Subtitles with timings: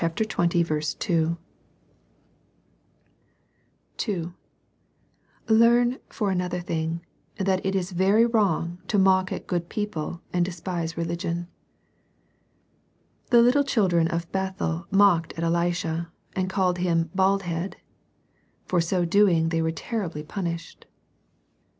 [0.01, 0.15] 11.)
[3.97, 4.33] (2)
[5.47, 7.05] Learn, for another thing,
[7.37, 11.47] that it is very wrong to mock at good people^ and despise religion.
[13.29, 17.77] The little children of Bethel mocked at Elisha, and called him "bald head."
[18.65, 20.87] For so doing they were terribly punished.